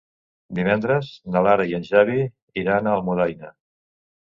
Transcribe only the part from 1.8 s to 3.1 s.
en Xavi iran a